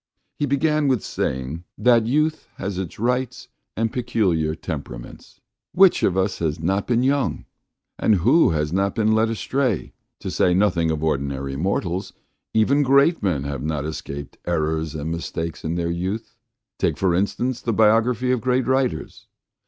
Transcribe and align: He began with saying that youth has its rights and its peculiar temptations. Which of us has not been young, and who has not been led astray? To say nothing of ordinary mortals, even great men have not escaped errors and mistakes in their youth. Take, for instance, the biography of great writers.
He 0.39 0.47
began 0.47 0.87
with 0.87 1.03
saying 1.03 1.63
that 1.77 2.07
youth 2.07 2.47
has 2.55 2.79
its 2.79 2.97
rights 2.97 3.49
and 3.77 3.87
its 3.89 3.93
peculiar 3.93 4.55
temptations. 4.55 5.39
Which 5.73 6.01
of 6.01 6.17
us 6.17 6.39
has 6.39 6.59
not 6.59 6.87
been 6.87 7.03
young, 7.03 7.45
and 7.99 8.15
who 8.15 8.49
has 8.49 8.73
not 8.73 8.95
been 8.95 9.11
led 9.11 9.29
astray? 9.29 9.93
To 10.21 10.31
say 10.31 10.55
nothing 10.55 10.89
of 10.89 11.03
ordinary 11.03 11.55
mortals, 11.55 12.13
even 12.51 12.81
great 12.81 13.21
men 13.21 13.43
have 13.43 13.61
not 13.61 13.85
escaped 13.85 14.39
errors 14.47 14.95
and 14.95 15.11
mistakes 15.11 15.63
in 15.63 15.75
their 15.75 15.91
youth. 15.91 16.35
Take, 16.79 16.97
for 16.97 17.13
instance, 17.13 17.61
the 17.61 17.71
biography 17.71 18.31
of 18.31 18.41
great 18.41 18.65
writers. 18.65 19.27